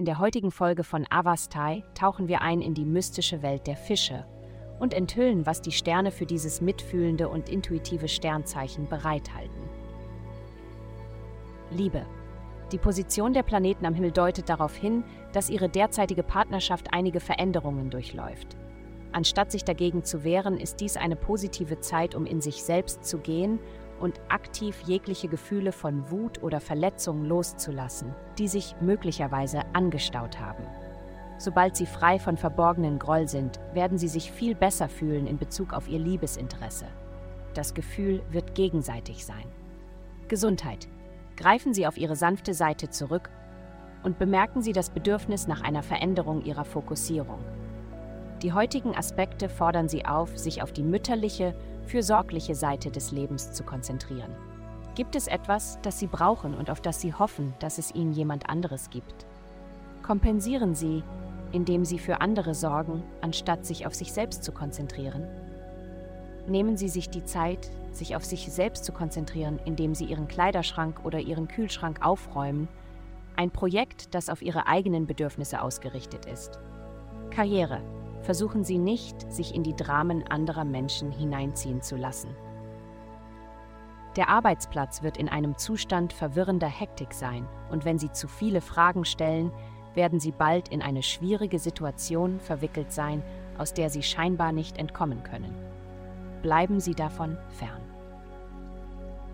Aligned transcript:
In 0.00 0.06
der 0.06 0.18
heutigen 0.18 0.50
Folge 0.50 0.82
von 0.82 1.04
Avastai 1.10 1.84
tauchen 1.92 2.26
wir 2.26 2.40
ein 2.40 2.62
in 2.62 2.72
die 2.72 2.86
mystische 2.86 3.42
Welt 3.42 3.66
der 3.66 3.76
Fische 3.76 4.24
und 4.78 4.94
enthüllen, 4.94 5.44
was 5.44 5.60
die 5.60 5.72
Sterne 5.72 6.10
für 6.10 6.24
dieses 6.24 6.62
mitfühlende 6.62 7.28
und 7.28 7.50
intuitive 7.50 8.08
Sternzeichen 8.08 8.88
bereithalten. 8.88 9.60
Liebe. 11.70 12.06
Die 12.72 12.78
Position 12.78 13.34
der 13.34 13.42
Planeten 13.42 13.84
am 13.84 13.92
Himmel 13.92 14.10
deutet 14.10 14.48
darauf 14.48 14.74
hin, 14.74 15.04
dass 15.34 15.50
ihre 15.50 15.68
derzeitige 15.68 16.22
Partnerschaft 16.22 16.94
einige 16.94 17.20
Veränderungen 17.20 17.90
durchläuft. 17.90 18.56
Anstatt 19.12 19.52
sich 19.52 19.64
dagegen 19.64 20.02
zu 20.02 20.24
wehren, 20.24 20.56
ist 20.56 20.80
dies 20.80 20.96
eine 20.96 21.16
positive 21.16 21.80
Zeit, 21.80 22.14
um 22.14 22.24
in 22.24 22.40
sich 22.40 22.62
selbst 22.62 23.04
zu 23.04 23.18
gehen 23.18 23.58
und 24.00 24.20
aktiv 24.28 24.80
jegliche 24.86 25.28
Gefühle 25.28 25.72
von 25.72 26.10
Wut 26.10 26.42
oder 26.42 26.60
Verletzung 26.60 27.24
loszulassen, 27.24 28.14
die 28.38 28.48
sich 28.48 28.74
möglicherweise 28.80 29.62
angestaut 29.74 30.40
haben. 30.40 30.64
Sobald 31.38 31.76
sie 31.76 31.86
frei 31.86 32.18
von 32.18 32.36
verborgenen 32.36 32.98
Groll 32.98 33.28
sind, 33.28 33.60
werden 33.72 33.98
sie 33.98 34.08
sich 34.08 34.30
viel 34.32 34.54
besser 34.54 34.88
fühlen 34.88 35.26
in 35.26 35.38
Bezug 35.38 35.72
auf 35.72 35.88
ihr 35.88 35.98
Liebesinteresse. 35.98 36.86
Das 37.54 37.74
Gefühl 37.74 38.22
wird 38.30 38.54
gegenseitig 38.54 39.24
sein. 39.24 39.46
Gesundheit. 40.28 40.88
Greifen 41.36 41.72
Sie 41.72 41.86
auf 41.86 41.96
Ihre 41.96 42.16
sanfte 42.16 42.52
Seite 42.52 42.90
zurück 42.90 43.30
und 44.02 44.18
bemerken 44.18 44.60
Sie 44.60 44.72
das 44.72 44.90
Bedürfnis 44.90 45.46
nach 45.46 45.62
einer 45.62 45.82
Veränderung 45.82 46.44
Ihrer 46.44 46.66
Fokussierung. 46.66 47.40
Die 48.42 48.54
heutigen 48.54 48.96
Aspekte 48.96 49.50
fordern 49.50 49.90
Sie 49.90 50.06
auf, 50.06 50.38
sich 50.38 50.62
auf 50.62 50.72
die 50.72 50.82
mütterliche, 50.82 51.54
fürsorgliche 51.84 52.54
Seite 52.54 52.90
des 52.90 53.12
Lebens 53.12 53.52
zu 53.52 53.64
konzentrieren. 53.64 54.34
Gibt 54.94 55.14
es 55.14 55.26
etwas, 55.26 55.78
das 55.82 55.98
Sie 55.98 56.06
brauchen 56.06 56.54
und 56.54 56.70
auf 56.70 56.80
das 56.80 57.02
Sie 57.02 57.12
hoffen, 57.12 57.52
dass 57.58 57.76
es 57.76 57.94
Ihnen 57.94 58.12
jemand 58.12 58.48
anderes 58.48 58.88
gibt? 58.88 59.26
Kompensieren 60.02 60.74
Sie, 60.74 61.04
indem 61.52 61.84
Sie 61.84 61.98
für 61.98 62.22
andere 62.22 62.54
sorgen, 62.54 63.02
anstatt 63.20 63.66
sich 63.66 63.86
auf 63.86 63.94
sich 63.94 64.10
selbst 64.10 64.42
zu 64.42 64.52
konzentrieren. 64.52 65.26
Nehmen 66.46 66.78
Sie 66.78 66.88
sich 66.88 67.10
die 67.10 67.24
Zeit, 67.24 67.70
sich 67.92 68.16
auf 68.16 68.24
sich 68.24 68.50
selbst 68.50 68.86
zu 68.86 68.92
konzentrieren, 68.92 69.60
indem 69.66 69.94
Sie 69.94 70.06
Ihren 70.06 70.28
Kleiderschrank 70.28 71.04
oder 71.04 71.20
Ihren 71.20 71.46
Kühlschrank 71.46 71.98
aufräumen, 72.00 72.68
ein 73.36 73.50
Projekt, 73.50 74.14
das 74.14 74.30
auf 74.30 74.40
Ihre 74.40 74.66
eigenen 74.66 75.06
Bedürfnisse 75.06 75.60
ausgerichtet 75.60 76.24
ist. 76.24 76.58
Karriere. 77.30 77.99
Versuchen 78.22 78.64
Sie 78.64 78.78
nicht, 78.78 79.30
sich 79.32 79.54
in 79.54 79.62
die 79.62 79.74
Dramen 79.74 80.26
anderer 80.26 80.64
Menschen 80.64 81.10
hineinziehen 81.10 81.82
zu 81.82 81.96
lassen. 81.96 82.34
Der 84.16 84.28
Arbeitsplatz 84.28 85.02
wird 85.02 85.16
in 85.16 85.28
einem 85.28 85.56
Zustand 85.56 86.12
verwirrender 86.12 86.68
Hektik 86.68 87.14
sein, 87.14 87.46
und 87.70 87.84
wenn 87.84 87.98
Sie 87.98 88.10
zu 88.10 88.26
viele 88.26 88.60
Fragen 88.60 89.04
stellen, 89.04 89.52
werden 89.94 90.20
Sie 90.20 90.32
bald 90.32 90.68
in 90.68 90.82
eine 90.82 91.02
schwierige 91.02 91.58
Situation 91.58 92.40
verwickelt 92.40 92.92
sein, 92.92 93.22
aus 93.56 93.72
der 93.72 93.88
Sie 93.88 94.02
scheinbar 94.02 94.52
nicht 94.52 94.78
entkommen 94.78 95.22
können. 95.22 95.54
Bleiben 96.42 96.80
Sie 96.80 96.94
davon 96.94 97.38
fern. 97.50 97.80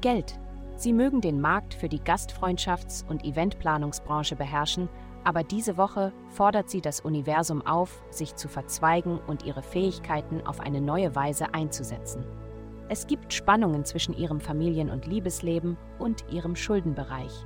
Geld. 0.00 0.38
Sie 0.76 0.92
mögen 0.92 1.22
den 1.22 1.40
Markt 1.40 1.72
für 1.72 1.88
die 1.88 2.00
Gastfreundschafts- 2.00 3.06
und 3.08 3.24
Eventplanungsbranche 3.24 4.36
beherrschen, 4.36 4.90
aber 5.26 5.42
diese 5.42 5.76
Woche 5.76 6.12
fordert 6.28 6.70
sie 6.70 6.80
das 6.80 7.00
Universum 7.00 7.60
auf, 7.66 8.00
sich 8.10 8.36
zu 8.36 8.46
verzweigen 8.46 9.18
und 9.26 9.44
ihre 9.44 9.60
Fähigkeiten 9.60 10.46
auf 10.46 10.60
eine 10.60 10.80
neue 10.80 11.16
Weise 11.16 11.52
einzusetzen. 11.52 12.24
Es 12.88 13.08
gibt 13.08 13.32
Spannungen 13.32 13.84
zwischen 13.84 14.16
ihrem 14.16 14.38
Familien- 14.38 14.88
und 14.88 15.04
Liebesleben 15.04 15.76
und 15.98 16.24
ihrem 16.30 16.54
Schuldenbereich. 16.54 17.44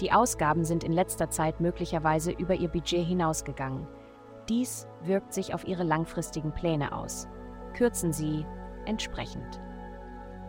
Die 0.00 0.10
Ausgaben 0.10 0.64
sind 0.64 0.82
in 0.82 0.90
letzter 0.90 1.30
Zeit 1.30 1.60
möglicherweise 1.60 2.32
über 2.32 2.56
ihr 2.56 2.68
Budget 2.68 3.06
hinausgegangen. 3.06 3.86
Dies 4.48 4.88
wirkt 5.04 5.32
sich 5.32 5.54
auf 5.54 5.64
ihre 5.64 5.84
langfristigen 5.84 6.50
Pläne 6.50 6.92
aus. 6.92 7.28
Kürzen 7.72 8.12
Sie 8.12 8.44
entsprechend. 8.84 9.60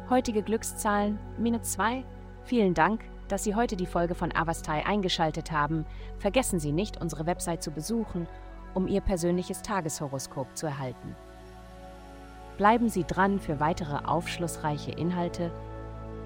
Heutige 0.10 0.42
Glückszahlen 0.42 1.20
minus 1.38 1.74
2. 1.74 2.04
Vielen 2.42 2.74
Dank, 2.74 3.04
dass 3.34 3.44
Sie 3.44 3.56
heute 3.56 3.76
die 3.76 3.88
Folge 3.88 4.14
von 4.14 4.32
Avastai 4.32 4.86
eingeschaltet 4.86 5.52
haben. 5.52 5.88
Vergessen 6.20 6.60
Sie 6.60 6.72
nicht, 6.72 7.02
unsere 7.02 7.26
Website 7.26 7.64
zu 7.64 7.72
besuchen, 7.72 8.28
um 8.76 8.88
Ihr 8.88 9.02
persönliches 9.02 9.64
Tageshoroskop 9.64 10.56
zu 10.56 10.68
erhalten. 10.68 11.16
Bleiben 12.60 12.90
Sie 12.90 13.04
dran 13.04 13.40
für 13.40 13.60
weitere 13.60 14.06
aufschlussreiche 14.06 14.92
Inhalte 14.92 15.52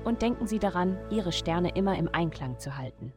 und 0.03 0.21
denken 0.21 0.47
Sie 0.47 0.59
daran, 0.59 0.97
Ihre 1.09 1.31
Sterne 1.31 1.69
immer 1.75 1.97
im 1.97 2.09
Einklang 2.11 2.59
zu 2.59 2.77
halten. 2.77 3.13